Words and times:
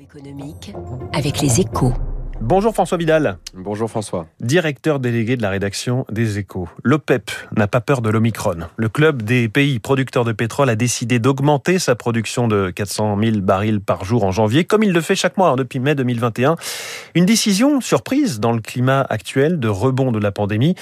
économique 0.00 0.72
avec 1.12 1.40
les 1.40 1.60
échos. 1.60 1.92
Bonjour 2.46 2.74
François 2.74 2.98
Vidal. 2.98 3.38
Bonjour 3.54 3.88
François. 3.88 4.26
Directeur 4.38 5.00
délégué 5.00 5.38
de 5.38 5.40
la 5.40 5.48
rédaction 5.48 6.04
des 6.12 6.38
Échos. 6.38 6.68
L'OPEP 6.82 7.30
n'a 7.56 7.68
pas 7.68 7.80
peur 7.80 8.02
de 8.02 8.10
l'Omicron. 8.10 8.66
Le 8.76 8.90
club 8.90 9.22
des 9.22 9.48
pays 9.48 9.78
producteurs 9.78 10.26
de 10.26 10.32
pétrole 10.32 10.68
a 10.68 10.76
décidé 10.76 11.18
d'augmenter 11.18 11.78
sa 11.78 11.94
production 11.94 12.46
de 12.46 12.68
400 12.68 13.16
000 13.18 13.38
barils 13.38 13.80
par 13.80 14.04
jour 14.04 14.24
en 14.24 14.30
janvier, 14.30 14.64
comme 14.64 14.82
il 14.82 14.92
le 14.92 15.00
fait 15.00 15.14
chaque 15.14 15.38
mois 15.38 15.48
hein, 15.48 15.56
depuis 15.56 15.78
mai 15.78 15.94
2021. 15.94 16.56
Une 17.14 17.24
décision 17.24 17.80
surprise 17.80 18.40
dans 18.40 18.52
le 18.52 18.60
climat 18.60 19.06
actuel 19.08 19.58
de 19.58 19.68
rebond 19.68 20.12
de 20.12 20.18
la 20.18 20.30
pandémie. 20.30 20.74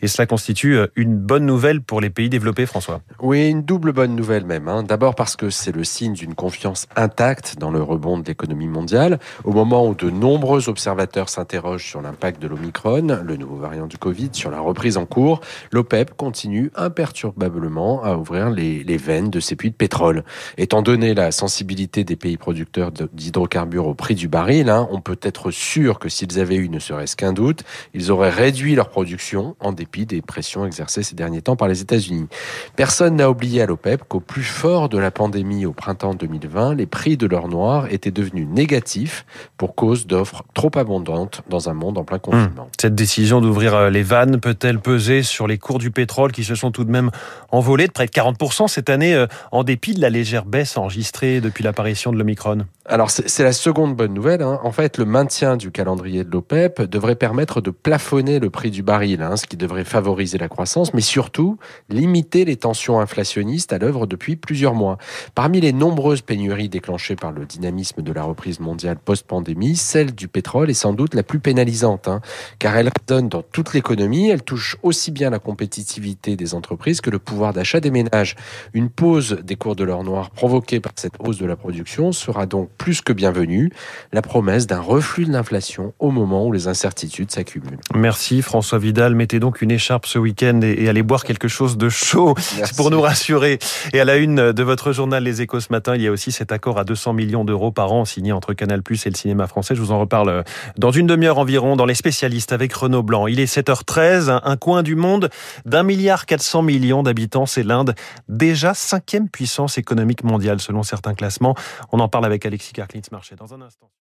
Et 0.00 0.08
cela 0.08 0.24
constitue 0.24 0.78
euh, 0.78 0.86
une 0.96 1.18
bonne 1.18 1.44
nouvelle 1.44 1.82
pour 1.82 2.00
les 2.00 2.08
pays 2.08 2.30
développés, 2.30 2.64
François. 2.64 3.02
Oui, 3.20 3.50
une 3.50 3.60
double 3.60 3.92
bonne 3.92 4.16
nouvelle 4.16 4.46
même. 4.46 4.68
Hein. 4.68 4.84
D'abord 4.84 5.14
parce 5.14 5.36
que 5.36 5.50
c'est 5.50 5.76
le 5.76 5.84
signe 5.84 6.14
d'une 6.14 6.34
confiance 6.34 6.86
intacte 6.96 7.56
dans 7.58 7.70
le 7.70 7.82
rebond 7.82 8.16
de 8.16 8.26
l'économie 8.26 8.68
mondiale, 8.68 9.18
au 9.44 9.52
moment 9.52 9.86
où 9.86 9.94
de 9.94 10.08
nombreux 10.08 10.70
observateurs 10.70 11.09
s'interrogent 11.28 11.86
sur 11.86 12.02
l'impact 12.02 12.40
de 12.40 12.48
l'Omicron, 12.48 13.22
le 13.24 13.36
nouveau 13.36 13.56
variant 13.56 13.86
du 13.86 13.98
Covid, 13.98 14.30
sur 14.32 14.50
la 14.50 14.60
reprise 14.60 14.96
en 14.96 15.06
cours, 15.06 15.40
l'OPEP 15.72 16.16
continue 16.16 16.70
imperturbablement 16.74 18.02
à 18.04 18.16
ouvrir 18.16 18.50
les, 18.50 18.84
les, 18.84 18.96
veines 18.96 19.30
de 19.30 19.40
ses 19.40 19.56
puits 19.56 19.70
de 19.70 19.74
pétrole. 19.74 20.24
Étant 20.56 20.82
donné 20.82 21.14
la 21.14 21.32
sensibilité 21.32 22.04
des 22.04 22.16
pays 22.16 22.36
producteurs 22.36 22.92
d'hydrocarbures 22.92 23.86
au 23.86 23.94
prix 23.94 24.14
du 24.14 24.28
baril, 24.28 24.70
hein, 24.70 24.88
on 24.90 25.00
peut 25.00 25.18
être 25.22 25.50
sûr 25.50 25.98
que 25.98 26.08
s'ils 26.08 26.38
avaient 26.38 26.56
eu 26.56 26.68
ne 26.68 26.78
serait-ce 26.78 27.16
qu'un 27.16 27.32
doute, 27.32 27.64
ils 27.94 28.10
auraient 28.10 28.30
réduit 28.30 28.74
leur 28.74 28.88
production 28.88 29.56
en 29.60 29.72
dépit 29.72 30.06
des 30.06 30.22
pressions 30.22 30.66
exercées 30.66 31.02
ces 31.02 31.14
derniers 31.14 31.42
temps 31.42 31.56
par 31.56 31.68
les 31.68 31.80
États-Unis. 31.80 32.28
Personne 32.76 33.16
n'a 33.16 33.30
oublié 33.30 33.62
à 33.62 33.66
l'OPEP 33.66 34.04
qu'au 34.08 34.20
plus 34.20 34.42
fort 34.42 34.88
de 34.88 34.98
la 34.98 35.10
pandémie 35.10 35.66
au 35.66 35.72
printemps 35.72 36.14
2020, 36.14 36.74
les 36.74 36.86
prix 36.86 37.16
de 37.16 37.26
l'or 37.26 37.48
noir 37.48 37.86
étaient 37.90 38.10
devenus 38.10 38.46
négatifs 38.46 39.24
pour 39.56 39.74
cause 39.74 40.06
d'offres 40.06 40.44
trop 40.54 40.70
abondantes 40.76 40.89
dans 40.98 41.68
un 41.68 41.74
monde 41.74 41.98
en 41.98 42.04
plein 42.04 42.18
confinement. 42.18 42.64
Mmh. 42.64 42.80
Cette 42.80 42.94
décision 42.94 43.40
d'ouvrir 43.40 43.74
euh, 43.74 43.90
les 43.90 44.02
vannes 44.02 44.40
peut-elle 44.40 44.80
peser 44.80 45.22
sur 45.22 45.46
les 45.46 45.58
cours 45.58 45.78
du 45.78 45.90
pétrole 45.90 46.32
qui 46.32 46.42
se 46.42 46.54
sont 46.54 46.72
tout 46.72 46.84
de 46.84 46.90
même 46.90 47.10
envolés 47.50 47.86
de 47.86 47.92
près 47.92 48.06
de 48.06 48.10
40% 48.10 48.66
cette 48.66 48.90
année 48.90 49.14
euh, 49.14 49.26
en 49.52 49.62
dépit 49.62 49.94
de 49.94 50.00
la 50.00 50.10
légère 50.10 50.44
baisse 50.44 50.76
enregistrée 50.76 51.40
depuis 51.40 51.62
l'apparition 51.62 52.12
de 52.12 52.18
l'Omicron? 52.18 52.66
Alors 52.86 53.10
c'est 53.10 53.44
la 53.44 53.52
seconde 53.52 53.94
bonne 53.94 54.14
nouvelle. 54.14 54.42
Hein. 54.42 54.58
En 54.64 54.72
fait, 54.72 54.98
le 54.98 55.04
maintien 55.04 55.56
du 55.56 55.70
calendrier 55.70 56.24
de 56.24 56.30
l'OPEP 56.30 56.82
devrait 56.82 57.14
permettre 57.14 57.60
de 57.60 57.70
plafonner 57.70 58.40
le 58.40 58.50
prix 58.50 58.70
du 58.70 58.82
baril, 58.82 59.22
hein, 59.22 59.36
ce 59.36 59.46
qui 59.46 59.56
devrait 59.56 59.84
favoriser 59.84 60.38
la 60.38 60.48
croissance, 60.48 60.92
mais 60.94 61.00
surtout 61.00 61.58
limiter 61.88 62.44
les 62.44 62.56
tensions 62.56 62.98
inflationnistes 62.98 63.72
à 63.72 63.78
l'œuvre 63.78 64.06
depuis 64.06 64.36
plusieurs 64.36 64.74
mois. 64.74 64.98
Parmi 65.34 65.60
les 65.60 65.72
nombreuses 65.72 66.22
pénuries 66.22 66.68
déclenchées 66.68 67.16
par 67.16 67.32
le 67.32 67.44
dynamisme 67.44 68.02
de 68.02 68.12
la 68.12 68.22
reprise 68.22 68.60
mondiale 68.60 68.96
post-pandémie, 68.96 69.76
celle 69.76 70.14
du 70.14 70.28
pétrole 70.28 70.70
est 70.70 70.74
sans 70.80 70.94
doute 70.94 71.14
la 71.14 71.22
plus 71.22 71.40
pénalisante, 71.40 72.08
hein, 72.08 72.22
car 72.58 72.74
elle 72.76 72.90
donne 73.06 73.28
dans 73.28 73.42
toute 73.42 73.74
l'économie, 73.74 74.30
elle 74.30 74.42
touche 74.42 74.76
aussi 74.82 75.10
bien 75.10 75.28
la 75.28 75.38
compétitivité 75.38 76.36
des 76.36 76.54
entreprises 76.54 77.02
que 77.02 77.10
le 77.10 77.18
pouvoir 77.18 77.52
d'achat 77.52 77.80
des 77.80 77.90
ménages. 77.90 78.34
Une 78.72 78.88
pause 78.88 79.38
des 79.44 79.56
cours 79.56 79.76
de 79.76 79.84
l'or 79.84 80.04
noir 80.04 80.30
provoquée 80.30 80.80
par 80.80 80.92
cette 80.96 81.14
hausse 81.18 81.36
de 81.36 81.44
la 81.44 81.56
production 81.56 82.12
sera 82.12 82.46
donc 82.46 82.70
plus 82.78 83.02
que 83.02 83.12
bienvenue, 83.12 83.70
la 84.12 84.22
promesse 84.22 84.66
d'un 84.66 84.80
reflux 84.80 85.26
de 85.26 85.32
l'inflation 85.32 85.92
au 85.98 86.10
moment 86.10 86.46
où 86.46 86.52
les 86.52 86.66
incertitudes 86.66 87.30
s'accumulent. 87.30 87.78
Merci 87.94 88.40
François 88.40 88.78
Vidal, 88.78 89.14
mettez 89.14 89.38
donc 89.38 89.60
une 89.60 89.70
écharpe 89.70 90.06
ce 90.06 90.18
week-end 90.18 90.60
et, 90.62 90.88
allez 90.88 91.02
boire 91.02 91.24
quelque 91.24 91.48
chose 91.48 91.76
de 91.76 91.90
chaud 91.90 92.34
Merci. 92.56 92.74
pour 92.74 92.90
nous 92.90 93.02
rassurer. 93.02 93.58
Et 93.92 94.00
à 94.00 94.06
la 94.06 94.16
une 94.16 94.52
de 94.52 94.62
votre 94.62 94.92
journal 94.92 95.22
Les 95.22 95.42
Échos 95.42 95.60
ce 95.60 95.70
matin, 95.70 95.94
il 95.94 96.00
y 96.00 96.06
a 96.06 96.10
aussi 96.10 96.32
cet 96.32 96.52
accord 96.52 96.78
à 96.78 96.84
200 96.84 97.12
millions 97.12 97.44
d'euros 97.44 97.70
par 97.70 97.92
an 97.92 98.06
signé 98.06 98.32
entre 98.32 98.54
Canal+ 98.54 98.80
et 98.90 99.10
le 99.10 99.14
cinéma 99.14 99.46
français. 99.46 99.74
Je 99.74 99.82
vous 99.82 99.92
en 99.92 100.00
reparle 100.00 100.44
dans 100.76 100.90
une 100.90 101.06
demi-heure 101.06 101.38
environ 101.38 101.76
dans 101.76 101.86
les 101.86 101.94
spécialistes 101.94 102.52
avec 102.52 102.72
Renaud 102.72 103.02
Blanc. 103.02 103.26
Il 103.26 103.40
est 103.40 103.52
7h13, 103.52 104.40
un 104.42 104.56
coin 104.56 104.82
du 104.82 104.94
monde 104.94 105.30
d'un 105.64 105.82
milliard 105.82 106.26
400 106.26 106.62
millions 106.62 107.02
d'habitants, 107.02 107.46
c'est 107.46 107.62
l'Inde, 107.62 107.94
déjà 108.28 108.74
cinquième 108.74 109.28
puissance 109.28 109.78
économique 109.78 110.24
mondiale 110.24 110.60
selon 110.60 110.82
certains 110.82 111.14
classements. 111.14 111.54
On 111.92 112.00
en 112.00 112.08
parle 112.08 112.24
avec 112.24 112.46
Alexis 112.46 112.72
Karklins-Marché 112.72 113.36
dans 113.36 113.52
un 113.54 113.62
instant. 113.62 113.90